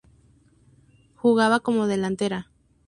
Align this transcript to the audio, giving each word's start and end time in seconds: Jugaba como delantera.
Jugaba 1.15 1.59
como 1.59 1.85
delantera. 1.85 2.49